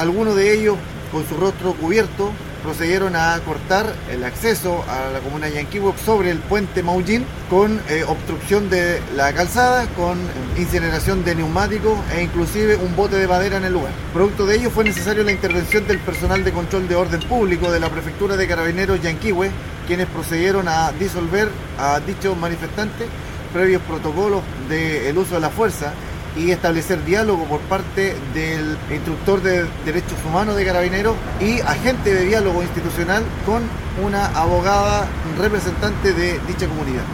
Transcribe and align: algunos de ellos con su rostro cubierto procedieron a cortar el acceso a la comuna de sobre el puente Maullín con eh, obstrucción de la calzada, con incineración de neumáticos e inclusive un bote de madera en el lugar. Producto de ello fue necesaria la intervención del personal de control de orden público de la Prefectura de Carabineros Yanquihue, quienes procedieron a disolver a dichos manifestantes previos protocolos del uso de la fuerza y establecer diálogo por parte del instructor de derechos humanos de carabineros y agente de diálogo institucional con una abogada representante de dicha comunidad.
algunos 0.00 0.34
de 0.34 0.54
ellos 0.54 0.76
con 1.12 1.28
su 1.28 1.36
rostro 1.36 1.74
cubierto 1.74 2.30
procedieron 2.62 3.16
a 3.16 3.38
cortar 3.44 3.94
el 4.10 4.24
acceso 4.24 4.84
a 4.88 5.10
la 5.12 5.20
comuna 5.20 5.46
de 5.46 5.66
sobre 6.04 6.30
el 6.30 6.38
puente 6.38 6.82
Maullín 6.82 7.24
con 7.48 7.80
eh, 7.88 8.04
obstrucción 8.06 8.68
de 8.70 9.00
la 9.16 9.32
calzada, 9.32 9.86
con 9.96 10.18
incineración 10.56 11.24
de 11.24 11.34
neumáticos 11.34 11.98
e 12.14 12.22
inclusive 12.22 12.76
un 12.76 12.94
bote 12.96 13.16
de 13.16 13.26
madera 13.26 13.56
en 13.56 13.64
el 13.64 13.72
lugar. 13.72 13.92
Producto 14.12 14.46
de 14.46 14.56
ello 14.56 14.70
fue 14.70 14.84
necesaria 14.84 15.22
la 15.22 15.32
intervención 15.32 15.86
del 15.86 15.98
personal 15.98 16.44
de 16.44 16.52
control 16.52 16.88
de 16.88 16.96
orden 16.96 17.20
público 17.20 17.70
de 17.70 17.80
la 17.80 17.88
Prefectura 17.88 18.36
de 18.36 18.46
Carabineros 18.46 19.00
Yanquihue, 19.02 19.50
quienes 19.86 20.06
procedieron 20.08 20.68
a 20.68 20.92
disolver 20.92 21.48
a 21.78 22.00
dichos 22.00 22.36
manifestantes 22.36 23.06
previos 23.52 23.82
protocolos 23.82 24.42
del 24.68 25.16
uso 25.16 25.34
de 25.34 25.40
la 25.40 25.50
fuerza 25.50 25.92
y 26.36 26.50
establecer 26.50 27.04
diálogo 27.04 27.44
por 27.44 27.60
parte 27.60 28.16
del 28.34 28.76
instructor 28.90 29.42
de 29.42 29.66
derechos 29.84 30.18
humanos 30.26 30.56
de 30.56 30.64
carabineros 30.64 31.14
y 31.40 31.60
agente 31.60 32.14
de 32.14 32.24
diálogo 32.26 32.62
institucional 32.62 33.22
con 33.44 33.62
una 34.04 34.26
abogada 34.26 35.08
representante 35.38 36.12
de 36.12 36.38
dicha 36.46 36.66
comunidad. 36.66 37.04